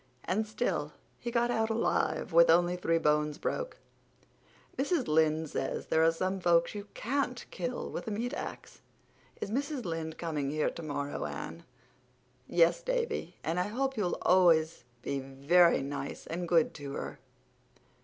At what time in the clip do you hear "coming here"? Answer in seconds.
10.17-10.71